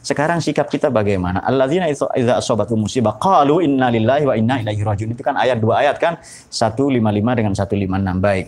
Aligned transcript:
Sekarang 0.00 0.38
sikap 0.40 0.68
kita 0.68 0.88
bagaimana? 0.88 1.44
Alladzina 1.44 1.86
idza 1.90 2.08
asabatu 2.36 2.78
musibah 2.78 3.16
qalu 3.20 3.64
inna 3.64 3.92
lillahi 3.92 4.24
wa 4.24 4.34
inna 4.34 4.54
ilaihi 4.62 4.82
rajiun. 4.82 5.12
Itu 5.12 5.22
kan 5.24 5.36
ayat 5.36 5.60
dua 5.60 5.84
ayat 5.84 5.96
kan? 6.00 6.18
155 6.48 6.98
dengan 7.38 7.52
156. 7.52 8.24
Baik. 8.24 8.46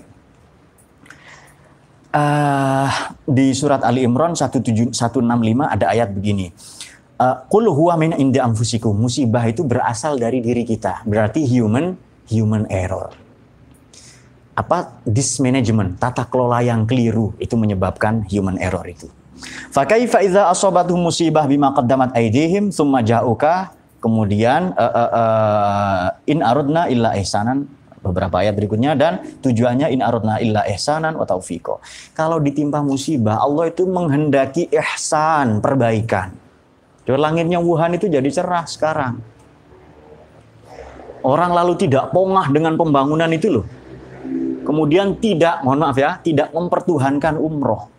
Uh, 2.13 2.93
di 3.25 3.57
surat 3.57 3.81
Ali 3.81 4.05
Imran 4.05 4.37
165 4.37 4.93
ada 5.65 5.87
ayat 5.89 6.13
begini. 6.13 6.53
Uh, 7.17 7.37
Qul 7.49 7.73
huwa 7.73 7.97
min 7.97 8.13
indi 8.17 8.37
anfusikum. 8.37 8.93
Musibah 8.93 9.49
itu 9.49 9.65
berasal 9.65 10.21
dari 10.21 10.45
diri 10.45 10.65
kita. 10.69 11.05
Berarti 11.09 11.45
human 11.45 11.97
human 12.29 12.69
error 12.69 13.23
apa 14.53 15.01
dismanagement, 15.09 15.97
tata 15.97 16.29
kelola 16.29 16.61
yang 16.61 16.85
keliru 16.85 17.33
itu 17.41 17.57
menyebabkan 17.57 18.29
human 18.29 18.61
error 18.61 18.85
itu. 18.85 19.09
Fakaifa 19.73 20.21
idza 20.21 20.53
asabatuhum 20.53 21.09
musibah 21.09 21.49
bima 21.49 21.73
qaddamat 21.73 22.13
aydihim 22.13 22.69
thumma 22.69 23.01
ja'uka 23.01 23.73
kemudian 24.05 24.77
uh, 24.77 24.85
uh, 24.85 25.11
uh, 25.17 26.05
in 26.29 26.45
aradna 26.45 26.93
illa 26.93 27.17
ihsanan 27.17 27.65
beberapa 28.05 28.45
ayat 28.45 28.53
berikutnya 28.53 28.93
dan 28.93 29.25
tujuannya 29.41 29.89
in 29.89 30.05
aradna 30.05 30.37
illa 30.45 30.61
ihsanan 30.69 31.17
wa 31.17 31.25
taufiqo. 31.25 31.81
Kalau 32.13 32.37
ditimpa 32.37 32.85
musibah 32.85 33.41
Allah 33.41 33.73
itu 33.73 33.89
menghendaki 33.89 34.69
ihsan, 34.69 35.65
perbaikan. 35.65 36.37
Di 37.09 37.17
langitnya 37.17 37.57
Wuhan 37.57 37.97
itu 37.97 38.13
jadi 38.13 38.29
cerah 38.29 38.69
sekarang. 38.69 39.25
Orang 41.25 41.57
lalu 41.57 41.81
tidak 41.81 42.13
pongah 42.13 42.51
dengan 42.53 42.77
pembangunan 42.77 43.31
itu 43.33 43.49
loh 43.49 43.67
kemudian 44.63 45.19
tidak, 45.19 45.61
mohon 45.67 45.83
maaf 45.83 45.99
ya, 45.99 46.17
tidak 46.23 46.49
mempertuhankan 46.55 47.37
umroh. 47.37 47.92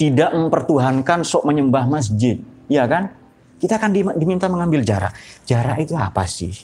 Tidak 0.00 0.32
mempertuhankan 0.32 1.20
sok 1.20 1.44
menyembah 1.44 1.84
masjid. 1.84 2.40
Ya 2.72 2.88
kan? 2.88 3.12
Kita 3.60 3.76
akan 3.76 3.92
diminta 4.16 4.48
mengambil 4.48 4.80
jarak. 4.80 5.12
Jarak 5.44 5.84
itu 5.84 5.92
apa 5.92 6.24
sih? 6.24 6.56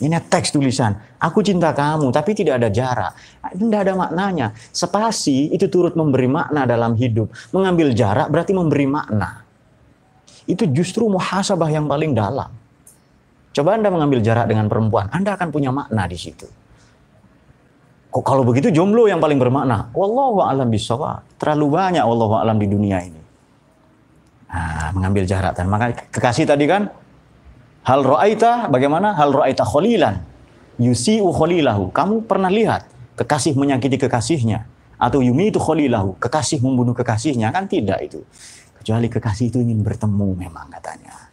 Ini 0.00 0.16
teks 0.16 0.56
tulisan. 0.56 0.96
Aku 1.20 1.44
cinta 1.44 1.76
kamu, 1.76 2.08
tapi 2.08 2.32
tidak 2.32 2.56
ada 2.56 2.72
jarak. 2.72 3.12
Tidak 3.52 3.80
ada 3.84 3.92
maknanya. 3.92 4.56
Spasi 4.72 5.52
itu 5.52 5.68
turut 5.68 5.92
memberi 5.92 6.24
makna 6.24 6.64
dalam 6.64 6.96
hidup. 6.96 7.28
Mengambil 7.52 7.92
jarak 7.92 8.32
berarti 8.32 8.56
memberi 8.56 8.88
makna. 8.88 9.44
Itu 10.48 10.64
justru 10.72 11.04
muhasabah 11.04 11.68
yang 11.68 11.84
paling 11.84 12.16
dalam. 12.16 12.48
Coba 13.52 13.76
Anda 13.76 13.92
mengambil 13.92 14.24
jarak 14.24 14.48
dengan 14.48 14.72
perempuan, 14.72 15.12
Anda 15.12 15.36
akan 15.36 15.52
punya 15.52 15.68
makna 15.68 16.08
di 16.08 16.16
situ. 16.16 16.48
Kok 18.10 18.26
kalau 18.26 18.42
begitu 18.42 18.74
jomblo 18.74 19.06
yang 19.06 19.22
paling 19.22 19.38
bermakna? 19.38 19.86
Wallahu 19.94 20.42
a'lam 20.42 20.66
bisawab. 20.66 21.22
Terlalu 21.38 21.66
banyak 21.70 22.02
wallahu 22.02 22.34
a'lam 22.42 22.58
di 22.58 22.66
dunia 22.66 22.98
ini. 23.06 23.22
Nah, 24.50 24.90
mengambil 24.90 25.22
jarak 25.30 25.54
dan 25.54 25.70
maka 25.70 25.94
kekasih 26.10 26.42
tadi 26.42 26.66
kan 26.66 26.90
hal 27.86 28.02
ra'aita 28.02 28.66
bagaimana? 28.66 29.14
Hal 29.14 29.30
ra'aita 29.30 29.62
khalilan 29.62 30.18
yusi'u 30.82 31.30
khalilahu. 31.30 31.94
Kamu 31.94 32.26
pernah 32.26 32.50
lihat 32.50 32.90
kekasih 33.14 33.54
menyakiti 33.54 33.94
kekasihnya 33.94 34.66
atau 34.98 35.22
yumi 35.22 35.54
itu 35.54 35.62
khalilahu, 35.62 36.18
kekasih 36.18 36.58
membunuh 36.66 36.98
kekasihnya 36.98 37.54
kan 37.54 37.70
tidak 37.70 38.02
itu. 38.02 38.26
Kecuali 38.82 39.06
kekasih 39.06 39.54
itu 39.54 39.62
ingin 39.62 39.86
bertemu 39.86 40.34
memang 40.34 40.66
katanya. 40.66 41.29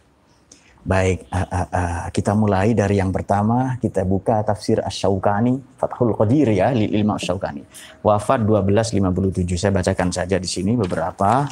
Baik, 0.86 1.26
uh, 1.34 1.42
uh, 1.42 1.68
uh, 1.74 2.02
kita 2.14 2.38
mulai 2.38 2.70
dari 2.70 3.02
yang 3.02 3.10
pertama, 3.10 3.74
kita 3.82 4.06
buka 4.06 4.46
tafsir 4.46 4.78
Asy-Syaukani, 4.78 5.58
Fathul 5.74 6.14
Qadir 6.14 6.54
ya, 6.54 6.70
Imam 6.70 7.18
Asy-Syaukani. 7.18 7.66
Wafat 8.06 8.46
1257. 8.46 9.58
Saya 9.58 9.74
bacakan 9.74 10.08
saja 10.14 10.38
di 10.38 10.46
sini 10.46 10.78
beberapa. 10.78 11.50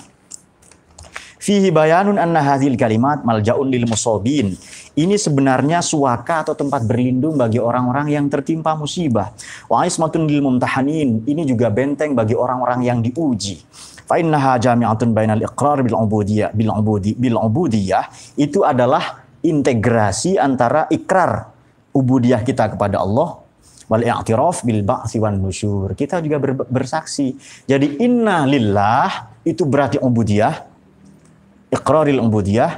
Fihi 1.37 1.71
bayanun 1.71 2.19
anna 2.19 2.43
hadhil 2.43 2.75
kalimat 2.79 3.23
maljaun 3.23 3.71
lil 3.71 3.87
musobin. 3.87 4.55
Ini 4.97 5.15
sebenarnya 5.15 5.85
suaka 5.85 6.43
atau 6.47 6.57
tempat 6.57 6.83
berlindung 6.89 7.37
bagi 7.37 7.61
orang-orang 7.61 8.11
yang 8.11 8.27
tertimpa 8.31 8.75
musibah. 8.75 9.31
Wa 9.71 9.87
ismatun 9.87 10.27
lil 10.27 10.43
mumtahanin. 10.43 11.23
Ini 11.29 11.43
juga 11.47 11.71
benteng 11.71 12.17
bagi 12.17 12.35
orang-orang 12.35 12.83
yang 12.83 12.99
diuji 13.03 13.63
fa 14.07 14.17
innaha 14.23 14.57
jami'atun 14.63 15.11
bainal 15.11 15.43
iqrar 15.43 15.83
bil 15.83 15.99
ubudiyah 15.99 16.55
bil 16.55 16.71
ubudi 16.71 17.13
bil 17.19 17.37
ubudiyah 17.37 18.07
itu 18.39 18.63
adalah 18.63 19.27
integrasi 19.43 20.39
antara 20.39 20.87
ikrar 20.89 21.51
ubudiyah 21.91 22.41
kita 22.47 22.75
kepada 22.75 23.03
Allah 23.03 23.47
wal 23.87 24.03
i'tiraf 24.03 24.67
bil 24.67 24.83
ba'si 24.83 25.23
wan 25.23 25.39
nusyur. 25.39 25.95
Kita 25.95 26.19
juga 26.19 26.43
ber, 26.43 26.59
bersaksi. 26.67 27.35
Jadi 27.67 28.03
inna 28.03 28.45
lillah 28.45 29.31
itu 29.47 29.63
berarti 29.63 30.03
ubudiyah, 30.03 30.55
iqraril 31.71 32.19
ubudiyah 32.19 32.73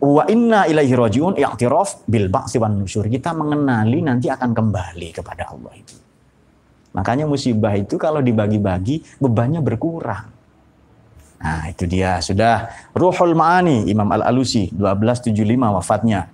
wa 0.00 0.24
inna 0.28 0.68
ilaihi 0.68 0.92
rajiun 0.92 1.34
i'tiraf 1.40 2.04
bil 2.04 2.28
ba'si 2.28 2.60
wan 2.60 2.76
nusyur. 2.76 3.08
Kita 3.08 3.32
mengenali 3.32 4.04
nanti 4.04 4.28
akan 4.28 4.52
kembali 4.52 5.08
kepada 5.16 5.48
Allah 5.48 5.72
itu. 5.76 5.96
Makanya 6.90 7.24
musibah 7.24 7.72
itu 7.78 7.96
kalau 7.96 8.20
dibagi-bagi 8.20 9.22
bebannya 9.22 9.62
berkurang. 9.62 10.39
Nah, 11.40 11.72
itu 11.72 11.88
dia 11.88 12.20
sudah 12.20 12.68
Ruhul 12.92 13.32
Maani 13.32 13.88
Imam 13.88 14.04
Al-Alusi 14.12 14.68
1275 14.76 15.40
wafatnya. 15.72 16.28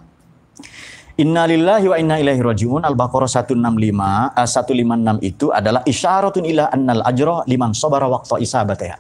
Inna 1.17 1.47
lillahi 1.47 1.87
wa 1.89 1.97
inna 1.97 2.17
ilaihi 2.21 2.43
rajiun 2.43 2.83
Al-Baqarah 2.85 3.31
165 3.31 3.57
uh, 3.57 4.35
156 4.35 5.23
itu 5.25 5.49
adalah 5.49 5.81
isyaratun 5.87 6.45
ila 6.45 6.69
annal 6.75 7.01
ajra 7.07 7.47
liman 7.47 7.73
sabara 7.73 8.11
waqta 8.11 8.37
isabatnya. 8.43 8.99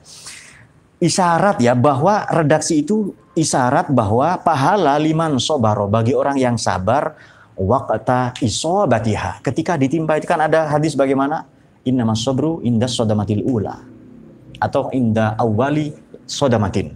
Isyarat 0.96 1.60
ya 1.60 1.76
bahwa 1.76 2.24
redaksi 2.32 2.80
itu 2.86 3.12
isyarat 3.36 3.92
bahwa 3.92 4.40
pahala 4.40 4.96
liman 4.96 5.36
sobaro 5.36 5.90
bagi 5.92 6.16
orang 6.16 6.40
yang 6.40 6.56
sabar 6.56 7.18
waqta 7.58 8.32
isobatiha. 8.40 9.44
Ketika 9.44 9.76
ditimpa 9.76 10.16
itu 10.16 10.24
kan 10.24 10.40
ada 10.40 10.70
hadis 10.70 10.96
bagaimana? 10.96 11.44
Inna 11.84 12.08
sabru 12.16 12.64
indas 12.64 12.96
sodamatil 12.96 13.44
ula 13.44 13.95
atau 14.58 14.88
inda 14.92 15.36
awali 15.38 15.94
sodamatin. 16.26 16.92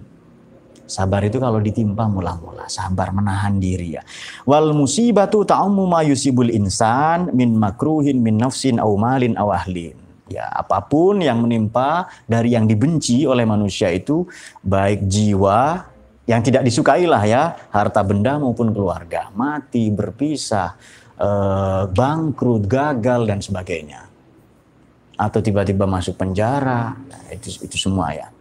Sabar 0.91 1.23
itu 1.23 1.39
kalau 1.39 1.63
ditimpa 1.63 2.11
mula-mula, 2.11 2.67
sabar 2.67 3.15
menahan 3.15 3.63
diri 3.63 3.95
ya. 3.95 4.03
Wal 4.43 4.75
musibatu 4.75 5.47
ta'ummu 5.47 5.87
ma 5.87 6.03
yusibul 6.03 6.51
insan 6.51 7.31
min 7.31 7.55
makruhin 7.55 8.19
min 8.19 8.35
nafsin 8.35 8.83
aw 8.83 8.91
malin 8.99 9.39
aw 9.39 9.55
ahlin. 9.55 9.95
Ya, 10.27 10.47
apa 10.51 10.83
pun 10.83 11.23
yang 11.23 11.43
menimpa 11.43 12.11
dari 12.27 12.55
yang 12.55 12.67
dibenci 12.67 13.27
oleh 13.27 13.47
manusia 13.47 13.91
itu 13.91 14.27
baik 14.63 15.07
jiwa 15.07 15.91
yang 16.27 16.43
tidak 16.43 16.63
disukai 16.67 17.07
lah 17.07 17.23
ya, 17.27 17.55
harta 17.75 18.03
benda 18.07 18.39
maupun 18.39 18.71
keluarga, 18.71 19.31
mati, 19.35 19.91
berpisah, 19.91 20.79
eh, 21.19 21.83
bangkrut, 21.91 22.71
gagal 22.71 23.27
dan 23.27 23.43
sebagainya 23.43 24.10
atau 25.21 25.45
tiba-tiba 25.45 25.85
masuk 25.85 26.17
penjara, 26.17 26.97
itu 27.29 27.61
itu 27.61 27.77
semua 27.77 28.17
ya. 28.17 28.33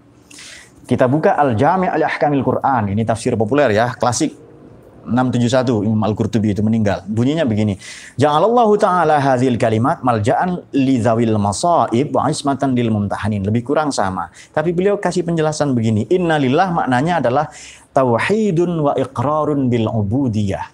Kita 0.88 1.12
buka 1.12 1.36
Al-Jami' 1.36 1.92
Al-Ahkamil 1.92 2.42
Quran. 2.42 2.96
Ini 2.96 3.04
tafsir 3.04 3.36
populer 3.36 3.76
ya, 3.76 3.94
klasik 4.00 4.34
671 5.06 5.86
Imam 5.86 6.02
Al-Qurtubi 6.08 6.56
itu 6.56 6.64
meninggal. 6.64 7.04
Bunyinya 7.06 7.44
begini. 7.44 7.76
Ja'alallahu 8.16 8.74
ta'ala 8.80 9.20
hadhil 9.20 9.60
kalimat 9.60 10.02
malja'an 10.02 10.66
li 10.74 10.98
dzawil 10.98 11.36
masaib 11.36 12.16
wa 12.16 12.32
ismatan 12.32 12.74
lil 12.74 12.90
mumtahanin. 12.90 13.44
Lebih 13.44 13.68
kurang 13.68 13.92
sama. 13.94 14.32
Tapi 14.56 14.72
beliau 14.72 14.98
kasih 14.98 15.28
penjelasan 15.28 15.76
begini. 15.76 16.08
Innalillah 16.10 16.74
maknanya 16.74 17.22
adalah 17.22 17.46
tauhidun 17.94 18.72
wa 18.82 18.94
iqrarun 18.98 19.68
bil 19.68 19.90
ubudiyah. 19.90 20.66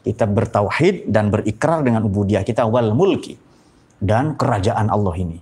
Kita 0.00 0.24
bertauhid 0.24 1.12
dan 1.12 1.28
berikrar 1.28 1.84
dengan 1.84 2.08
ubudiyah 2.08 2.40
kita 2.40 2.64
wal 2.64 2.96
mulki 2.96 3.49
dan 4.00 4.34
kerajaan 4.34 4.88
Allah 4.88 5.14
ini. 5.20 5.38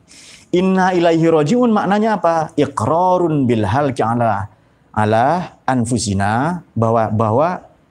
Inna 0.53 0.91
ilaihi 0.93 1.31
rojiun 1.31 1.71
maknanya 1.71 2.19
apa? 2.19 2.53
Iqrarun 2.59 3.47
bil 3.47 3.65
hal 3.65 3.95
ala 3.95 4.51
ala 4.93 5.27
anfusina 5.65 6.65
bahwa 6.75 7.13
bahwa 7.15 7.49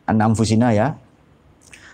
an 0.10 0.18
anfusina 0.20 0.76
ya 0.76 0.98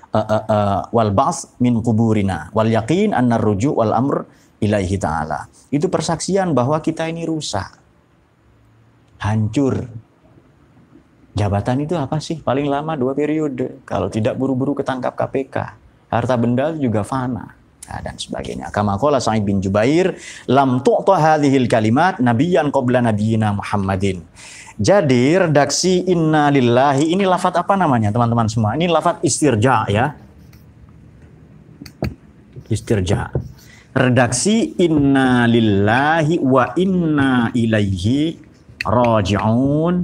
uh, 0.10 0.18
uh, 0.18 0.44
uh, 0.50 0.80
wal 0.90 1.12
ba'ts 1.14 1.60
min 1.62 1.84
kuburina 1.86 2.50
wal 2.56 2.66
yakin 2.66 3.14
anna 3.14 3.38
ruju 3.38 3.75
wal 3.75 3.94
amr 3.94 4.25
ilaihi 4.64 4.96
ta'ala. 4.98 5.52
Itu 5.69 5.92
persaksian 5.92 6.56
bahwa 6.56 6.80
kita 6.80 7.06
ini 7.12 7.28
rusak. 7.28 7.84
Hancur. 9.19 9.88
Jabatan 11.34 11.84
itu 11.84 11.98
apa 11.98 12.22
sih? 12.24 12.40
Paling 12.40 12.72
lama 12.72 12.96
dua 12.96 13.12
periode. 13.12 13.84
Kalau 13.84 14.08
tidak 14.08 14.40
buru-buru 14.40 14.78
ketangkap 14.78 15.18
KPK. 15.18 15.56
Harta 16.14 16.36
benda 16.38 16.72
juga 16.78 17.02
fana 17.02 17.62
Nah, 17.83 18.00
dan 18.00 18.15
sebagainya. 18.15 18.71
Kama 18.71 18.95
qala 18.95 19.19
Sa'id 19.19 19.44
bin 19.44 19.59
Jubair, 19.59 20.15
lam 20.47 20.80
tu'ta 20.80 21.19
hadhil 21.19 21.68
kalimat 21.68 22.15
nabiyyan 22.24 22.71
qabla 22.71 23.03
nabiyina 23.03 23.51
Muhammadin. 23.59 24.24
Jadi 24.80 25.38
redaksi 25.38 26.01
inna 26.09 26.50
lillahi 26.50 27.13
ini 27.13 27.27
lafat 27.27 27.59
apa 27.62 27.77
namanya 27.77 28.09
teman-teman 28.09 28.50
semua? 28.50 28.74
Ini 28.74 28.89
lafat 28.89 29.21
istirja 29.21 29.85
ya. 29.91 30.15
Istirja. 32.71 33.30
Redaksi 33.94 34.74
inna 34.81 35.45
lillahi 35.45 36.41
wa 36.41 36.74
inna 36.74 37.53
ilaihi 37.53 38.39
raji'un. 38.81 39.95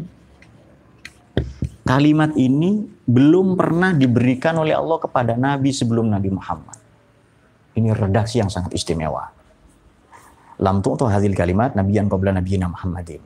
Kalimat 1.89 2.37
ini 2.37 2.85
belum 3.09 3.57
pernah 3.57 3.97
diberikan 3.97 4.61
oleh 4.61 4.77
Allah 4.77 5.01
kepada 5.01 5.33
Nabi 5.33 5.73
sebelum 5.73 6.05
Nabi 6.05 6.29
Muhammad. 6.29 6.78
Ini 7.79 7.95
redaksi 7.95 8.43
yang 8.43 8.51
sangat 8.51 8.75
istimewa. 8.75 9.31
Lam 10.59 10.83
tu'tu 10.83 11.07
hadhil 11.07 11.31
kalimat 11.31 11.71
nabiyan 11.71 12.11
qabla 12.11 12.35
nabiyina 12.35 12.67
Muhammadin. 12.67 13.23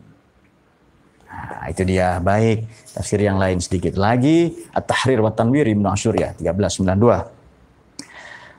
Nah, 1.34 1.66
itu 1.66 1.82
dia. 1.82 2.22
Baik, 2.22 2.70
tafsir 2.94 3.18
yang 3.18 3.42
lain 3.42 3.58
sedikit 3.58 3.98
lagi. 3.98 4.54
At-Tahrir 4.70 5.18
wa 5.18 5.34
Tanwir 5.34 5.66
Ibnu 5.66 5.90
Asyur 5.90 6.14
ya, 6.14 6.38
1392. 6.38 7.42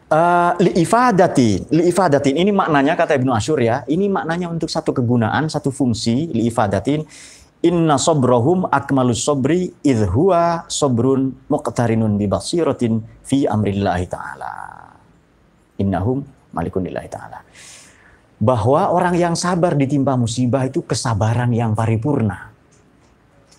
Uh, 0.05 0.53
liifadatin, 0.61 1.65
liifadatin 1.71 2.37
ini 2.37 2.53
maknanya 2.53 2.99
kata 2.99 3.17
Ibnu 3.17 3.31
Asyur 3.33 3.63
ya, 3.63 3.87
ini 3.89 4.11
maknanya 4.11 4.53
untuk 4.53 4.69
satu 4.69 4.93
kegunaan, 4.93 5.49
satu 5.49 5.73
fungsi 5.73 6.29
liifadatin 6.35 7.07
Inna 7.65 7.97
sobrahum 7.97 8.69
akmalus 8.69 9.25
sobri 9.25 9.73
idhuwa 9.81 10.69
sobrun 10.69 11.33
muqtarinun 11.49 12.21
bi 12.21 12.29
basiratin 12.29 13.01
fi 13.25 13.49
amrillahi 13.49 14.05
ta'ala. 14.05 14.84
Innahum 15.81 16.23
malikunillahi 16.55 17.09
ta'ala. 17.11 17.41
Bahwa 18.39 18.91
orang 18.95 19.15
yang 19.19 19.35
sabar 19.35 19.75
ditimpa 19.75 20.15
musibah 20.15 20.67
itu 20.67 20.83
kesabaran 20.83 21.51
yang 21.51 21.75
paripurna. 21.75 22.55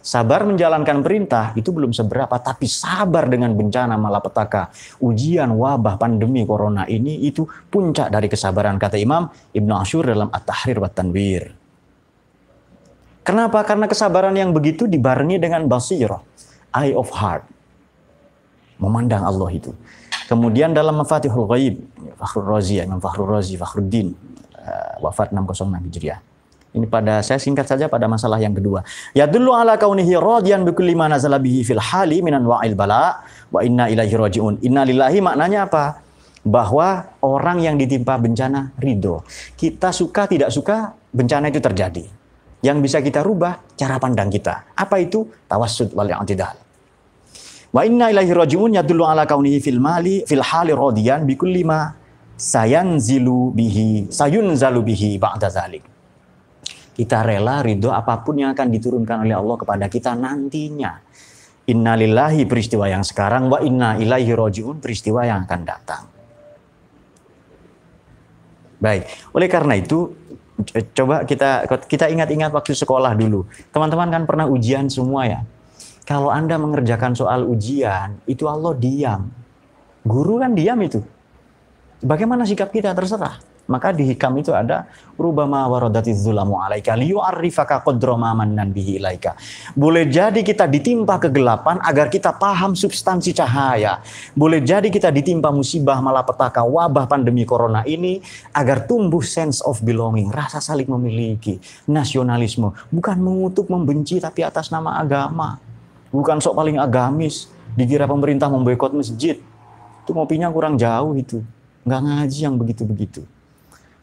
Sabar 0.06 0.46
menjalankan 0.46 1.02
perintah 1.02 1.50
itu 1.58 1.74
belum 1.74 1.90
seberapa, 1.90 2.38
tapi 2.38 2.70
sabar 2.70 3.26
dengan 3.26 3.58
bencana 3.58 3.98
malapetaka, 3.98 4.70
ujian, 5.02 5.50
wabah, 5.50 5.98
pandemi 5.98 6.46
corona 6.46 6.86
ini 6.86 7.26
itu 7.26 7.42
puncak 7.74 8.14
dari 8.14 8.30
kesabaran 8.30 8.78
kata 8.78 9.02
Imam 9.02 9.26
Ibnu 9.50 9.74
Ashur 9.74 10.06
dalam 10.06 10.30
At-Tahrir 10.30 10.78
wa 10.78 10.94
Tanwir. 10.94 11.58
Kenapa? 13.26 13.66
Karena 13.66 13.90
kesabaran 13.90 14.38
yang 14.38 14.54
begitu 14.54 14.86
dibarengi 14.86 15.42
dengan 15.42 15.66
basirah, 15.66 16.22
eye 16.78 16.94
of 16.94 17.10
heart. 17.10 17.42
Memandang 18.78 19.26
Allah 19.26 19.50
itu. 19.50 19.74
Kemudian 20.26 20.74
dalam 20.74 20.98
Mafatihul 20.98 21.46
Ghaib, 21.46 21.76
Fakhrul 22.18 22.50
Razi, 22.50 22.82
Imam 22.82 22.98
Fakhrul 22.98 23.30
Razi, 23.30 23.54
Fakhruddin, 23.62 24.10
uh, 24.58 24.94
wafat 25.06 25.30
606 25.30 25.86
Hijriah. 25.86 26.20
Ini 26.76 26.92
pada 26.92 27.24
saya 27.24 27.40
singkat 27.40 27.64
saja 27.72 27.88
pada 27.88 28.04
masalah 28.12 28.36
yang 28.36 28.52
kedua. 28.52 28.84
Ya 29.16 29.24
dulu 29.24 29.56
ala 29.56 29.80
kaunihi 29.80 30.12
radiyan 30.20 30.68
bi 30.68 30.76
kulli 30.76 30.92
ma 30.92 31.08
nazala 31.08 31.40
bihi 31.40 31.64
fil 31.64 31.80
hali 31.80 32.20
minan 32.20 32.44
wa'il 32.44 32.76
bala 32.76 33.24
wa 33.48 33.64
inna 33.64 33.88
ilaihi 33.88 34.12
rajiun. 34.12 34.60
Inna 34.60 34.84
lillahi 34.84 35.24
maknanya 35.24 35.72
apa? 35.72 36.04
Bahwa 36.44 37.16
orang 37.24 37.64
yang 37.64 37.80
ditimpa 37.80 38.20
bencana 38.20 38.76
ridho. 38.76 39.24
Kita 39.56 39.96
suka 39.96 40.28
tidak 40.28 40.52
suka 40.52 40.92
bencana 41.16 41.48
itu 41.48 41.64
terjadi. 41.64 42.04
Yang 42.60 42.78
bisa 42.84 42.98
kita 43.00 43.24
rubah 43.24 43.56
cara 43.80 43.96
pandang 43.96 44.28
kita. 44.28 44.76
Apa 44.76 45.00
itu? 45.00 45.32
Tawassud 45.48 45.96
wal 45.96 46.12
i'tidal. 46.12 46.65
Wa 47.76 47.84
inna 47.84 48.08
ilaihi 48.08 48.32
rajiun 48.32 48.80
yadullu 48.80 49.04
ala 49.04 49.28
kaunihi 49.28 49.60
fil 49.60 49.84
mali 49.84 50.24
fil 50.24 50.40
hali 50.40 50.72
radiyan 50.72 51.28
bi 51.28 51.36
kulli 51.36 51.68
ma 51.68 51.92
sayanzilu 52.40 53.52
bihi 53.52 54.08
sayunzalu 54.08 54.80
bihi 54.80 55.10
ba'da 55.20 55.52
zalik. 55.52 55.84
Kita 56.96 57.28
rela 57.28 57.60
ridho 57.60 57.92
apa 57.92 58.24
pun 58.24 58.40
yang 58.40 58.56
akan 58.56 58.72
diturunkan 58.72 59.28
oleh 59.28 59.36
Allah 59.36 59.60
kepada 59.60 59.86
kita 59.92 60.16
nantinya. 60.16 61.04
Innalillahi 61.68 62.48
peristiwa 62.48 62.88
yang 62.88 63.04
sekarang 63.04 63.52
wa 63.52 63.60
inna 63.60 64.00
ilaihi 64.00 64.32
rajiun 64.32 64.80
peristiwa 64.80 65.28
yang 65.28 65.44
akan 65.44 65.62
datang. 65.68 66.04
Baik, 68.80 69.04
oleh 69.36 69.48
karena 69.52 69.76
itu 69.76 70.16
coba 70.96 71.28
kita 71.28 71.68
kita 71.84 72.08
ingat-ingat 72.08 72.56
waktu 72.56 72.72
sekolah 72.72 73.12
dulu. 73.20 73.44
Teman-teman 73.76 74.08
kan 74.08 74.24
pernah 74.24 74.48
ujian 74.48 74.88
semua 74.88 75.28
ya. 75.28 75.44
Kalau 76.06 76.30
Anda 76.30 76.62
mengerjakan 76.62 77.18
soal 77.18 77.50
ujian, 77.50 78.22
itu 78.30 78.46
Allah 78.46 78.78
diam. 78.78 79.34
Guru 80.06 80.38
kan 80.38 80.54
diam 80.54 80.78
itu. 80.86 81.02
Bagaimana 82.06 82.46
sikap 82.46 82.70
kita 82.70 82.94
terserah. 82.94 83.42
Maka 83.66 83.90
di 83.90 84.06
hikam 84.06 84.38
itu 84.38 84.54
ada 84.54 84.86
rubama 85.18 85.66
waradati 85.66 86.14
dzulamu 86.14 86.62
alaika 86.62 86.94
liyu'arrifaka 86.94 87.82
qadra 87.82 88.14
ma 88.14 88.38
mannan 88.38 88.70
bihi 88.70 89.02
ilaika. 89.02 89.34
Boleh 89.74 90.06
jadi 90.06 90.46
kita 90.46 90.70
ditimpa 90.70 91.18
kegelapan 91.18 91.82
agar 91.82 92.14
kita 92.14 92.30
paham 92.38 92.78
substansi 92.78 93.34
cahaya. 93.34 94.06
Boleh 94.38 94.62
jadi 94.62 94.86
kita 94.94 95.10
ditimpa 95.10 95.50
musibah 95.50 95.98
malapetaka 95.98 96.62
wabah 96.62 97.10
pandemi 97.10 97.42
corona 97.42 97.82
ini 97.90 98.22
agar 98.54 98.86
tumbuh 98.86 99.26
sense 99.26 99.66
of 99.66 99.82
belonging, 99.82 100.30
rasa 100.30 100.62
saling 100.62 100.86
memiliki, 100.86 101.58
nasionalisme, 101.90 102.70
bukan 102.94 103.18
mengutuk 103.18 103.66
membenci 103.74 104.22
tapi 104.22 104.46
atas 104.46 104.70
nama 104.70 105.02
agama. 105.02 105.65
Bukan 106.16 106.40
sok 106.40 106.56
paling 106.56 106.80
agamis, 106.80 107.52
dikira 107.76 108.08
pemerintah 108.08 108.48
memboikot 108.48 108.96
masjid. 108.96 109.36
Itu 110.08 110.16
ngopinya 110.16 110.48
kurang 110.48 110.80
jauh 110.80 111.12
itu. 111.20 111.44
Nggak 111.84 112.02
ngaji 112.08 112.40
yang 112.40 112.56
begitu-begitu. 112.56 113.28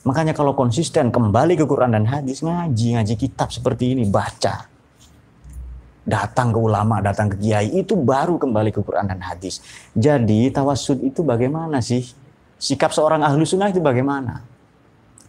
Makanya 0.04 0.36
kalau 0.36 0.52
konsisten 0.52 1.08
kembali 1.08 1.56
ke 1.56 1.64
Quran 1.64 1.96
dan 1.96 2.04
hadis, 2.04 2.44
ngaji, 2.44 3.00
ngaji 3.00 3.14
kitab 3.16 3.48
seperti 3.48 3.96
ini, 3.96 4.04
baca. 4.04 4.68
Datang 6.02 6.50
ke 6.50 6.58
ulama, 6.58 6.98
datang 6.98 7.30
ke 7.30 7.38
kiai, 7.38 7.70
itu 7.80 7.94
baru 7.94 8.36
kembali 8.36 8.74
ke 8.74 8.82
Quran 8.82 9.08
dan 9.08 9.22
hadis. 9.22 9.62
Jadi 9.94 10.50
tawasud 10.52 11.00
itu 11.00 11.22
bagaimana 11.22 11.78
sih? 11.78 12.02
Sikap 12.58 12.92
seorang 12.92 13.22
ahlu 13.22 13.46
sunnah 13.46 13.70
itu 13.70 13.78
bagaimana? 13.78 14.42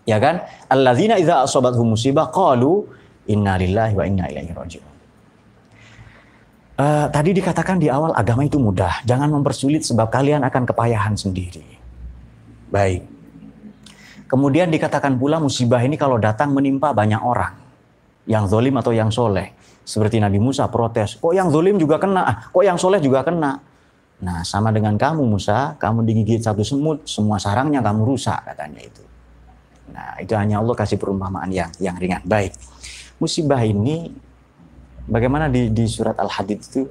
Ya 0.03 0.17
kan? 0.17 0.41
Alladzina 0.67 1.21
idza 1.21 1.45
asabathum 1.45 1.93
musibah 1.93 2.27
qalu 2.33 2.89
inna 3.29 3.55
lillahi 3.55 3.93
wa 3.93 4.03
inna 4.09 4.25
ilaihi 4.27 4.51
raji'un. 4.51 4.92
Uh, 6.73 7.05
tadi 7.13 7.37
dikatakan 7.37 7.77
di 7.77 7.85
awal 7.85 8.17
agama 8.17 8.41
itu 8.41 8.57
mudah, 8.57 9.05
jangan 9.05 9.29
mempersulit 9.29 9.85
sebab 9.85 10.09
kalian 10.09 10.41
akan 10.41 10.65
kepayahan 10.65 11.13
sendiri. 11.13 11.61
Baik, 12.73 13.05
Kemudian 14.33 14.73
dikatakan 14.73 15.13
pula 15.21 15.37
musibah 15.37 15.77
ini 15.85 15.93
kalau 15.93 16.17
datang 16.17 16.57
menimpa 16.57 16.89
banyak 16.89 17.21
orang. 17.21 17.53
Yang 18.25 18.49
zolim 18.49 18.73
atau 18.81 18.89
yang 18.89 19.13
soleh. 19.13 19.53
Seperti 19.85 20.17
Nabi 20.17 20.41
Musa 20.41 20.65
protes, 20.73 21.21
kok 21.21 21.37
yang 21.37 21.53
zolim 21.53 21.77
juga 21.77 22.01
kena, 22.01 22.25
ah, 22.25 22.37
kok 22.49 22.65
yang 22.65 22.81
soleh 22.81 22.97
juga 22.97 23.21
kena. 23.21 23.61
Nah 24.25 24.41
sama 24.41 24.73
dengan 24.73 24.97
kamu 24.97 25.21
Musa, 25.21 25.77
kamu 25.77 26.01
digigit 26.01 26.41
satu 26.41 26.65
semut, 26.65 27.05
semua 27.05 27.37
sarangnya 27.37 27.85
kamu 27.85 28.09
rusak 28.09 28.41
katanya 28.41 28.81
itu. 28.81 29.03
Nah 29.93 30.17
itu 30.17 30.33
hanya 30.33 30.65
Allah 30.65 30.73
kasih 30.81 30.97
perumpamaan 30.97 31.53
yang 31.53 31.69
yang 31.77 31.93
ringan. 31.93 32.25
Baik, 32.25 32.57
musibah 33.21 33.61
ini 33.61 34.09
bagaimana 35.07 35.51
di, 35.51 35.69
di 35.69 35.85
surat 35.87 36.15
Al-Hadid 36.19 36.59
itu 36.59 36.81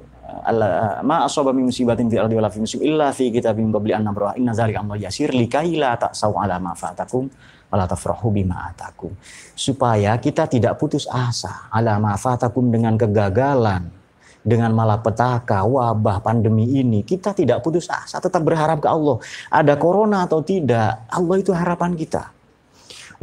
Allah 0.43 0.99
ma 1.05 1.23
asaba 1.23 1.53
min 1.53 1.69
musibatin 1.69 2.09
fil 2.09 2.17
ardi 2.17 2.33
wala 2.33 2.49
fi 2.49 2.57
musib 2.57 2.81
illa 2.81 3.13
fi 3.13 3.29
kitabim 3.29 3.69
qabli 3.69 3.93
an 3.93 4.09
nabraha 4.09 4.33
inna 4.33 4.51
zalika 4.57 4.81
amrun 4.81 4.97
yasir 4.97 5.29
likai 5.29 5.77
la 5.77 5.93
ta'sau 5.93 6.33
ala 6.41 6.57
ma 6.57 6.73
fatakum 6.73 7.29
wala 7.69 7.85
tafrahu 7.85 8.33
bima 8.33 8.73
atakum. 8.73 9.13
Supaya 9.53 10.17
kita 10.17 10.49
tidak 10.49 10.81
putus 10.81 11.05
asa 11.05 11.69
ala 11.69 12.01
ma 12.01 12.17
fatakum 12.17 12.73
dengan 12.73 12.97
kegagalan 12.97 14.03
dengan 14.43 14.75
malapetaka, 14.75 15.63
wabah, 15.63 16.19
pandemi 16.19 16.67
ini, 16.83 16.99
kita 17.07 17.31
tidak 17.31 17.63
putus 17.63 17.87
asa, 17.87 18.19
tetap 18.19 18.43
berharap 18.43 18.83
ke 18.83 18.91
Allah. 18.91 19.15
Ada 19.47 19.79
corona 19.79 20.27
atau 20.27 20.43
tidak, 20.43 21.07
Allah 21.07 21.35
itu 21.39 21.55
harapan 21.55 21.95
kita. 21.95 22.27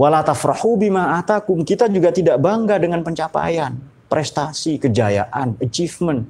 Wala 0.01 0.25
tafrahu 0.25 0.81
bima 0.81 1.21
atakum, 1.21 1.61
kita 1.61 1.93
juga 1.93 2.09
tidak 2.09 2.41
bangga 2.41 2.81
dengan 2.81 3.05
pencapaian, 3.05 3.77
prestasi, 4.11 4.83
kejayaan, 4.83 5.55
achievement 5.63 6.27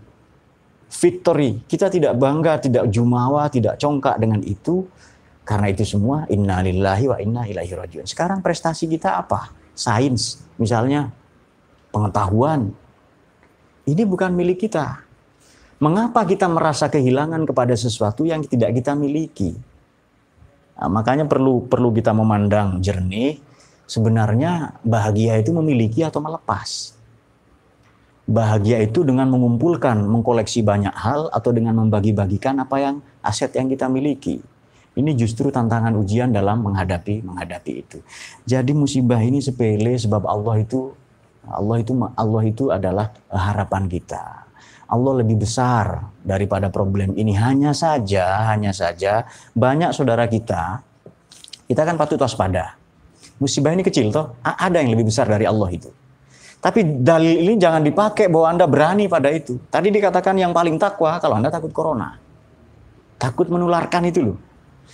victory. 0.91 1.65
Kita 1.65 1.89
tidak 1.89 2.19
bangga, 2.21 2.61
tidak 2.61 2.93
jumawa, 2.93 3.49
tidak 3.49 3.81
congkak 3.81 4.21
dengan 4.21 4.45
itu. 4.45 4.85
Karena 5.47 5.73
itu 5.73 5.83
semua 5.83 6.29
innalillahi 6.29 7.05
wa 7.11 7.19
inna 7.19 7.43
ilaihi 7.49 7.75
rajiun. 7.75 8.07
Sekarang 8.07 8.45
prestasi 8.45 8.87
kita 8.87 9.19
apa? 9.19 9.51
Sains, 9.75 10.45
misalnya 10.61 11.11
pengetahuan. 11.91 12.71
Ini 13.89 14.05
bukan 14.07 14.31
milik 14.37 14.69
kita. 14.69 15.03
Mengapa 15.81 16.29
kita 16.29 16.45
merasa 16.47 16.93
kehilangan 16.93 17.49
kepada 17.49 17.73
sesuatu 17.73 18.29
yang 18.29 18.45
tidak 18.45 18.77
kita 18.77 18.93
miliki? 18.93 19.57
Nah, 20.77 20.93
makanya 20.93 21.25
perlu 21.25 21.65
perlu 21.65 21.89
kita 21.91 22.13
memandang 22.13 22.79
jernih. 22.85 23.41
Sebenarnya 23.89 24.79
bahagia 24.87 25.41
itu 25.41 25.51
memiliki 25.51 26.05
atau 26.05 26.23
melepas. 26.23 27.00
Bahagia 28.31 28.79
itu 28.79 29.03
dengan 29.03 29.27
mengumpulkan, 29.27 30.07
mengkoleksi 30.07 30.63
banyak 30.63 30.95
hal 30.95 31.35
atau 31.35 31.51
dengan 31.51 31.75
membagi-bagikan 31.83 32.63
apa 32.63 32.79
yang 32.79 32.97
aset 33.27 33.51
yang 33.59 33.67
kita 33.67 33.91
miliki. 33.91 34.39
Ini 34.95 35.19
justru 35.19 35.51
tantangan 35.51 35.99
ujian 35.99 36.31
dalam 36.31 36.63
menghadapi 36.63 37.27
menghadapi 37.27 37.73
itu. 37.75 37.99
Jadi 38.47 38.71
musibah 38.71 39.19
ini 39.19 39.43
sepele 39.43 39.99
sebab 39.99 40.31
Allah 40.31 40.63
itu 40.63 40.95
Allah 41.51 41.83
itu 41.83 41.93
Allah 42.15 42.43
itu 42.47 42.71
adalah 42.71 43.11
harapan 43.27 43.91
kita. 43.91 44.47
Allah 44.91 45.23
lebih 45.23 45.43
besar 45.43 46.11
daripada 46.23 46.71
problem 46.71 47.19
ini. 47.19 47.35
Hanya 47.35 47.75
saja, 47.75 48.51
hanya 48.51 48.71
saja 48.71 49.27
banyak 49.59 49.91
saudara 49.91 50.31
kita 50.31 50.87
kita 51.71 51.87
kan 51.87 51.95
patut 51.95 52.19
waspada. 52.19 52.75
Musibah 53.39 53.71
ini 53.71 53.87
kecil 53.87 54.11
toh, 54.11 54.35
ada 54.43 54.83
yang 54.83 54.91
lebih 54.91 55.07
besar 55.07 55.31
dari 55.31 55.47
Allah 55.47 55.71
itu. 55.71 55.87
Tapi 56.61 57.01
dalil 57.01 57.41
ini 57.41 57.57
jangan 57.57 57.81
dipakai 57.81 58.29
bahwa 58.29 58.53
Anda 58.53 58.69
berani 58.69 59.09
pada 59.09 59.33
itu. 59.33 59.57
Tadi 59.73 59.89
dikatakan 59.89 60.37
yang 60.37 60.53
paling 60.53 60.77
takwa 60.77 61.17
kalau 61.17 61.41
Anda 61.41 61.49
takut 61.49 61.73
corona. 61.73 62.21
Takut 63.17 63.49
menularkan 63.49 64.05
itu 64.05 64.21
loh. 64.21 64.39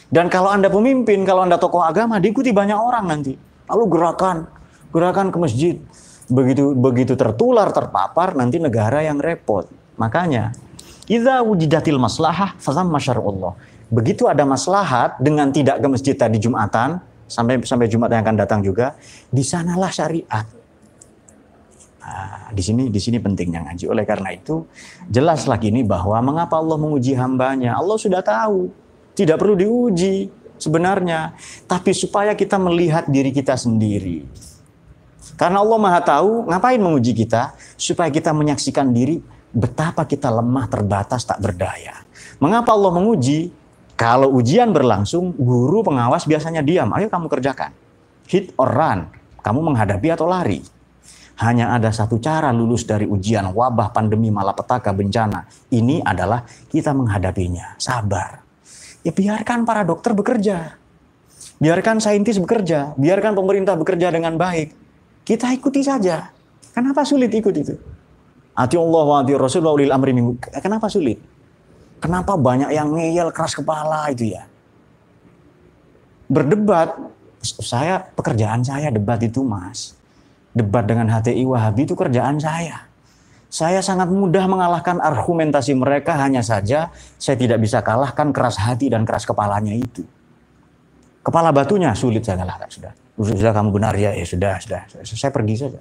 Dan 0.07 0.31
kalau 0.31 0.55
Anda 0.55 0.71
pemimpin, 0.71 1.27
kalau 1.27 1.43
Anda 1.43 1.59
tokoh 1.59 1.83
agama, 1.83 2.23
diikuti 2.23 2.55
banyak 2.55 2.79
orang 2.79 3.11
nanti. 3.11 3.35
Lalu 3.67 3.85
gerakan, 3.91 4.47
gerakan 4.95 5.35
ke 5.35 5.39
masjid. 5.43 5.75
Begitu 6.31 6.75
begitu 6.79 7.19
tertular, 7.19 7.71
terpapar, 7.75 8.39
nanti 8.39 8.63
negara 8.63 9.03
yang 9.03 9.19
repot. 9.19 9.67
Makanya, 9.99 10.55
idza 11.11 11.43
wujidatil 11.43 11.99
maslahah 11.99 12.55
fazam 12.63 12.87
masyarullah. 12.87 13.59
Begitu 13.91 14.31
ada 14.31 14.47
maslahat 14.47 15.19
dengan 15.19 15.51
tidak 15.51 15.83
ke 15.83 15.87
masjid 15.91 16.15
tadi 16.15 16.39
Jumatan, 16.39 17.03
sampai 17.27 17.63
sampai 17.63 17.87
Jumat 17.91 18.11
yang 18.11 18.23
akan 18.23 18.37
datang 18.39 18.61
juga, 18.63 18.95
di 19.31 19.43
sanalah 19.43 19.91
syariat. 19.91 20.56
Nah, 22.07 22.55
di 22.55 22.63
sini 22.63 22.87
di 22.87 23.03
sini 23.03 23.19
pentingnya 23.19 23.67
ngaji. 23.67 23.91
Oleh 23.91 24.07
karena 24.07 24.31
itu, 24.31 24.63
jelaslah 25.11 25.59
gini 25.59 25.83
bahwa 25.83 26.15
mengapa 26.23 26.55
Allah 26.55 26.79
menguji 26.79 27.19
hambanya. 27.19 27.75
Allah 27.75 27.99
sudah 27.99 28.23
tahu. 28.23 28.71
Tidak 29.19 29.35
perlu 29.35 29.59
diuji 29.59 30.31
sebenarnya. 30.55 31.35
Tapi 31.67 31.91
supaya 31.91 32.39
kita 32.39 32.63
melihat 32.63 33.11
diri 33.11 33.35
kita 33.35 33.59
sendiri. 33.59 34.23
Karena 35.35 35.67
Allah 35.67 35.79
Maha 35.83 36.01
tahu, 36.01 36.47
ngapain 36.47 36.79
menguji 36.79 37.11
kita? 37.11 37.59
Supaya 37.75 38.07
kita 38.09 38.31
menyaksikan 38.31 38.95
diri 38.95 39.19
betapa 39.51 40.07
kita 40.07 40.31
lemah, 40.31 40.71
terbatas, 40.71 41.27
tak 41.27 41.43
berdaya. 41.43 42.07
Mengapa 42.39 42.71
Allah 42.71 42.95
menguji? 42.95 43.51
Kalau 43.97 44.31
ujian 44.37 44.71
berlangsung, 44.71 45.35
guru 45.35 45.83
pengawas 45.83 46.29
biasanya 46.29 46.61
diam. 46.63 46.93
Ayo 46.95 47.11
kamu 47.11 47.27
kerjakan. 47.33 47.73
Hit 48.29 48.53
or 48.61 48.71
run. 48.71 49.09
Kamu 49.41 49.59
menghadapi 49.73 50.13
atau 50.13 50.29
lari. 50.29 50.76
Hanya 51.37 51.77
ada 51.77 51.93
satu 51.93 52.17
cara 52.17 52.49
lulus 52.49 52.89
dari 52.89 53.05
ujian 53.05 53.53
wabah, 53.53 53.93
pandemi, 53.93 54.33
malapetaka, 54.33 54.89
bencana. 54.97 55.45
Ini 55.69 56.01
adalah 56.01 56.49
kita 56.73 56.97
menghadapinya. 56.97 57.77
Sabar. 57.77 58.41
Ya 59.05 59.13
biarkan 59.13 59.69
para 59.69 59.85
dokter 59.85 60.17
bekerja. 60.17 60.81
Biarkan 61.61 62.01
saintis 62.01 62.41
bekerja. 62.41 62.97
Biarkan 62.97 63.37
pemerintah 63.37 63.77
bekerja 63.77 64.09
dengan 64.09 64.41
baik. 64.41 64.73
Kita 65.29 65.53
ikuti 65.53 65.85
saja. 65.85 66.33
Kenapa 66.73 67.05
sulit 67.05 67.29
ikut 67.29 67.53
itu? 67.53 67.77
Ati 68.57 68.81
Allah 68.81 69.05
wa 69.05 69.17
ati 69.21 69.37
Rasulullah 69.37 69.77
ulil 69.77 69.93
amri 69.93 70.17
minggu. 70.17 70.41
Kenapa 70.65 70.89
sulit? 70.89 71.21
Kenapa 72.01 72.33
banyak 72.41 72.73
yang 72.73 72.97
ngeyel 72.97 73.29
keras 73.29 73.53
kepala 73.53 74.09
itu 74.09 74.33
ya? 74.33 74.49
Berdebat, 76.33 76.97
saya 77.45 78.01
pekerjaan 78.17 78.65
saya 78.65 78.89
debat 78.89 79.21
itu 79.23 79.45
mas 79.45 79.95
debat 80.57 80.89
dengan 80.89 81.13
HTI 81.13 81.45
Wahabi 81.45 81.85
itu 81.85 81.93
kerjaan 81.93 82.41
saya. 82.41 82.89
Saya 83.53 83.85
sangat 83.85 84.09
mudah 84.11 84.49
mengalahkan 84.49 84.99
argumentasi 84.99 85.77
mereka 85.77 86.17
hanya 86.19 86.43
saja 86.43 86.91
saya 87.21 87.37
tidak 87.39 87.63
bisa 87.63 87.85
kalahkan 87.85 88.35
keras 88.35 88.59
hati 88.59 88.91
dan 88.91 89.05
keras 89.05 89.29
kepalanya 89.29 89.77
itu. 89.77 90.03
Kepala 91.23 91.53
batunya 91.53 91.93
sulit 91.93 92.25
saya 92.25 92.41
kalahkan 92.41 92.69
sudah. 92.73 92.93
Sudah 93.17 93.53
kamu 93.53 93.71
benar 93.71 93.95
ya, 93.95 94.17
ya 94.17 94.27
sudah, 94.27 94.57
sudah. 94.59 94.83
Saya 95.05 95.33
pergi 95.33 95.55
saja. 95.57 95.81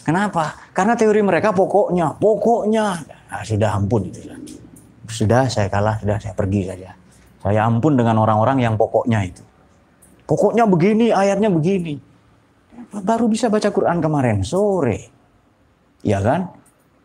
Kenapa? 0.00 0.56
Karena 0.72 0.96
teori 0.96 1.20
mereka 1.20 1.52
pokoknya, 1.52 2.16
pokoknya. 2.16 2.86
Nah, 3.30 3.42
sudah 3.44 3.76
ampun 3.76 4.08
itu. 4.08 4.26
Sudah 5.10 5.46
saya 5.46 5.68
kalah, 5.68 6.00
sudah 6.00 6.16
saya 6.18 6.34
pergi 6.34 6.66
saja. 6.66 6.96
Saya 7.40 7.64
ampun 7.64 7.96
dengan 7.96 8.20
orang-orang 8.20 8.60
yang 8.60 8.74
pokoknya 8.76 9.24
itu. 9.24 9.42
Pokoknya 10.28 10.68
begini, 10.68 11.10
ayatnya 11.10 11.48
begini. 11.50 12.09
Baru 12.88 13.28
bisa 13.28 13.52
baca 13.52 13.68
Quran 13.68 14.00
kemarin 14.00 14.40
sore. 14.40 15.12
Ya 16.00 16.24
kan? 16.24 16.48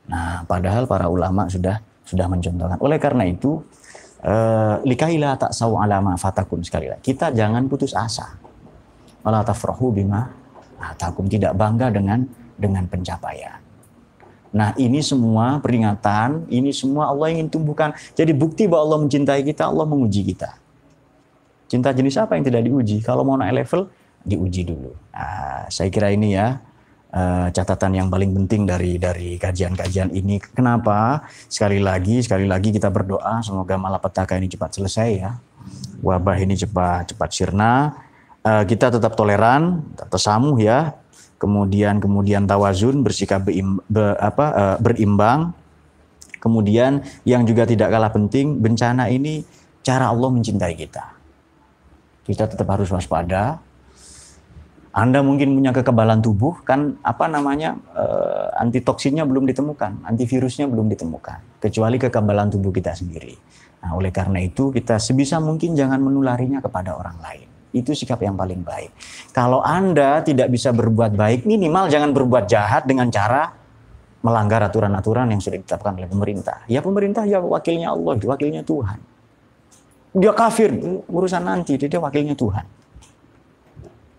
Nah, 0.08 0.46
padahal 0.48 0.88
para 0.88 1.12
ulama 1.12 1.50
sudah 1.52 1.82
sudah 2.06 2.30
mencontohkan. 2.30 2.78
Oleh 2.80 3.02
karena 3.02 3.26
itu, 3.26 3.60
eh, 4.24 4.76
likaila 4.86 5.36
tak 5.36 5.52
saw 5.52 5.82
alama 5.82 6.16
fatakun 6.16 6.62
sekali 6.62 6.88
lagi. 6.88 7.12
Kita 7.12 7.34
jangan 7.34 7.66
putus 7.66 7.98
asa. 7.98 8.38
Wala 9.26 9.42
tafrahu 9.42 9.90
bima 9.90 10.46
takum 10.94 11.26
tidak 11.26 11.58
bangga 11.58 11.90
dengan 11.90 12.22
dengan 12.54 12.86
pencapaian. 12.86 13.58
Nah 14.56 14.72
ini 14.80 15.04
semua 15.04 15.60
peringatan, 15.60 16.48
ini 16.48 16.72
semua 16.72 17.12
Allah 17.12 17.34
ingin 17.34 17.52
tumbuhkan. 17.52 17.92
Jadi 18.16 18.32
bukti 18.32 18.70
bahwa 18.70 18.88
Allah 18.88 19.00
mencintai 19.04 19.42
kita, 19.44 19.68
Allah 19.68 19.84
menguji 19.84 20.24
kita. 20.32 20.56
Cinta 21.66 21.92
jenis 21.92 22.16
apa 22.16 22.38
yang 22.38 22.46
tidak 22.46 22.64
diuji? 22.64 23.02
Kalau 23.04 23.26
mau 23.26 23.36
naik 23.36 23.66
level, 23.66 23.92
diuji 24.26 24.66
dulu. 24.66 24.92
Nah, 25.14 25.70
saya 25.70 25.88
kira 25.94 26.10
ini 26.10 26.34
ya 26.34 26.60
uh, 27.16 27.48
catatan 27.54 27.96
yang 27.96 28.08
paling 28.12 28.36
penting 28.44 28.68
dari 28.68 29.00
dari 29.00 29.40
kajian-kajian 29.40 30.12
ini. 30.12 30.42
Kenapa? 30.42 31.24
Sekali 31.48 31.80
lagi, 31.80 32.20
sekali 32.20 32.44
lagi 32.50 32.76
kita 32.76 32.92
berdoa 32.92 33.40
semoga 33.40 33.80
malapetaka 33.80 34.36
ini 34.36 34.52
cepat 34.52 34.76
selesai 34.76 35.10
ya. 35.16 35.32
Wabah 36.04 36.38
ini 36.42 36.60
cepat 36.60 37.16
cepat 37.16 37.30
sirna. 37.32 37.96
Uh, 38.46 38.62
kita 38.68 38.94
tetap 38.94 39.18
toleran, 39.18 39.82
tetap 39.96 40.10
tesamuh 40.14 40.58
ya. 40.60 40.94
Kemudian 41.42 41.98
kemudian 41.98 42.48
tawazun 42.48 43.04
bersikap 43.04 43.44
beim, 43.44 43.82
be, 43.90 44.04
apa, 44.22 44.46
uh, 44.54 44.78
berimbang. 44.78 45.54
Kemudian 46.38 47.02
yang 47.26 47.42
juga 47.42 47.66
tidak 47.66 47.90
kalah 47.90 48.14
penting 48.14 48.62
bencana 48.62 49.10
ini 49.10 49.42
cara 49.82 50.14
Allah 50.14 50.30
mencintai 50.30 50.78
kita. 50.78 51.18
Kita 52.26 52.46
tetap 52.46 52.70
harus 52.70 52.90
waspada, 52.94 53.58
anda 54.96 55.20
mungkin 55.20 55.60
punya 55.60 55.76
kekebalan 55.76 56.24
tubuh 56.24 56.64
kan 56.64 56.96
apa 57.04 57.28
namanya 57.28 57.76
uh, 57.92 58.48
antitoksinnya 58.64 59.28
belum 59.28 59.44
ditemukan, 59.44 60.08
antivirusnya 60.08 60.72
belum 60.72 60.88
ditemukan, 60.88 61.60
kecuali 61.60 62.00
kekebalan 62.00 62.48
tubuh 62.48 62.72
kita 62.72 62.96
sendiri. 62.96 63.36
Nah, 63.84 63.92
oleh 64.00 64.16
karena 64.16 64.40
itu 64.40 64.72
kita 64.72 64.96
sebisa 64.96 65.44
mungkin 65.44 65.76
jangan 65.76 66.00
menularinya 66.00 66.64
kepada 66.64 66.96
orang 66.96 67.20
lain. 67.20 67.44
Itu 67.76 67.92
sikap 67.92 68.24
yang 68.24 68.40
paling 68.40 68.64
baik. 68.64 68.96
Kalau 69.36 69.60
Anda 69.60 70.24
tidak 70.24 70.48
bisa 70.48 70.72
berbuat 70.72 71.12
baik, 71.12 71.44
minimal 71.44 71.92
jangan 71.92 72.16
berbuat 72.16 72.48
jahat 72.48 72.88
dengan 72.88 73.12
cara 73.12 73.52
melanggar 74.24 74.64
aturan-aturan 74.64 75.28
yang 75.28 75.44
sudah 75.44 75.60
ditetapkan 75.60 76.00
oleh 76.00 76.08
pemerintah. 76.08 76.64
Ya 76.72 76.80
pemerintah 76.80 77.28
ya 77.28 77.44
wakilnya 77.44 77.92
Allah, 77.92 78.16
wakilnya 78.16 78.64
Tuhan. 78.64 79.04
Dia 80.16 80.32
kafir, 80.32 80.72
urusan 81.12 81.44
nanti, 81.44 81.76
dia 81.76 82.00
wakilnya 82.00 82.32
Tuhan. 82.32 82.85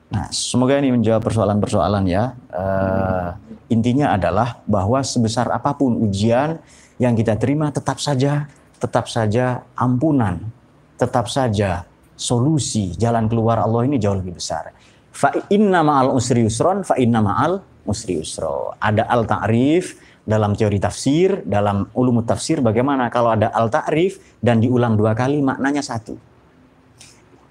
Nah, 0.07 0.31
semoga 0.31 0.79
ini 0.79 0.95
menjawab 0.95 1.23
persoalan-persoalan 1.27 2.05
ya. 2.07 2.39
Uh, 2.55 3.35
intinya 3.67 4.15
adalah 4.15 4.63
bahwa 4.65 5.03
sebesar 5.03 5.51
apa 5.51 5.75
pun 5.75 5.99
ujian 5.99 6.63
yang 7.03 7.19
kita 7.19 7.35
terima 7.35 7.75
tetap 7.75 7.99
saja, 7.99 8.47
tetap 8.79 9.11
saja 9.11 9.67
ampunan, 9.75 10.47
tetap 10.95 11.27
saja 11.27 11.85
solusi 12.17 12.97
jalan 12.97 13.29
keluar 13.29 13.61
Allah 13.61 13.85
ini 13.85 13.99
jauh 13.99 14.17
lebih 14.17 14.39
besar. 14.39 14.73
Fa 15.11 15.33
inna 15.51 15.83
ma'al 15.83 16.15
usri 16.15 16.45
yusron, 16.45 16.87
fa 16.87 16.95
inna 16.97 17.21
ma'al 17.21 17.85
usri 17.89 18.21
yusro. 18.21 18.79
Ada 18.79 19.11
al 19.11 19.27
ta'rif 19.27 19.99
dalam 20.23 20.55
teori 20.55 20.79
tafsir, 20.79 21.43
dalam 21.43 21.89
ulumut 21.99 22.29
tafsir 22.29 22.63
bagaimana 22.63 23.11
kalau 23.11 23.35
ada 23.35 23.51
al 23.51 23.73
ta'rif 23.73 24.39
dan 24.39 24.63
diulang 24.63 24.95
dua 24.95 25.19
kali 25.19 25.43
maknanya 25.43 25.83
satu. 25.83 26.36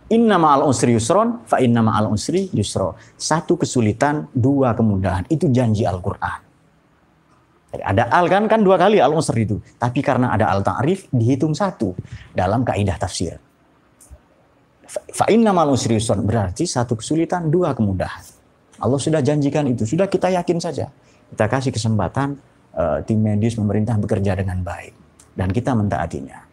Inna 0.05 0.37
ma'al 0.37 0.69
usri 0.69 0.93
yusron, 0.93 1.41
fa 1.49 1.57
inna 1.57 1.81
ma'al 1.81 2.13
usri 2.13 2.45
yusro. 2.53 2.93
Satu 3.17 3.57
kesulitan, 3.57 4.29
dua 4.29 4.77
kemudahan. 4.77 5.25
Itu 5.25 5.49
janji 5.49 5.81
Al-Quran. 5.81 6.45
Ada 7.75 8.07
al 8.07 8.31
kan, 8.31 8.47
kan 8.47 8.63
dua 8.63 8.79
kali 8.79 9.03
al-usri 9.03 9.43
itu. 9.43 9.59
Tapi 9.75 9.99
karena 9.99 10.31
ada 10.31 10.47
al-ta'rif, 10.47 11.11
dihitung 11.11 11.51
satu 11.51 11.91
dalam 12.31 12.63
kaidah 12.63 12.95
tafsir. 12.95 13.35
Fa 15.11 15.27
inna 15.27 15.51
ma'al 15.51 15.73
usri 15.73 15.97
yusron. 15.97 16.23
Berarti 16.23 16.63
satu 16.69 16.95
kesulitan, 16.95 17.51
dua 17.51 17.75
kemudahan. 17.75 18.23
Allah 18.79 18.99
sudah 19.01 19.19
janjikan 19.19 19.65
itu. 19.67 19.83
Sudah 19.83 20.05
kita 20.07 20.29
yakin 20.31 20.61
saja. 20.61 20.87
Kita 21.33 21.49
kasih 21.49 21.73
kesempatan 21.73 22.37
uh, 22.77 23.01
tim 23.03 23.19
medis 23.19 23.57
pemerintah 23.57 23.97
bekerja 23.97 24.37
dengan 24.37 24.61
baik. 24.61 24.93
Dan 25.35 25.51
kita 25.51 25.75
mentaatinya. 25.75 26.45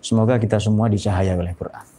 Semoga 0.00 0.40
kita 0.40 0.56
semua 0.56 0.88
dicahaya 0.88 1.36
oleh 1.36 1.52
Quran. 1.52 1.89